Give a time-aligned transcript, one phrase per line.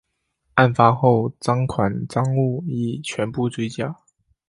[0.55, 4.01] 案发后赃款赃物已全部追缴。